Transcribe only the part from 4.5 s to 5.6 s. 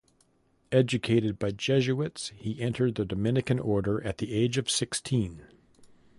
of sixteen.